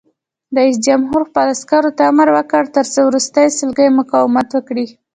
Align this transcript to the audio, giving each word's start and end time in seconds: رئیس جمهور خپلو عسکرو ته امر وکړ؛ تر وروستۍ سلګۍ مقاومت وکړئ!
رئیس 0.57 0.77
جمهور 0.87 1.21
خپلو 1.29 1.49
عسکرو 1.55 1.95
ته 1.97 2.03
امر 2.11 2.27
وکړ؛ 2.37 2.63
تر 2.75 2.85
وروستۍ 3.07 3.47
سلګۍ 3.57 3.89
مقاومت 3.99 4.47
وکړئ! 4.53 4.87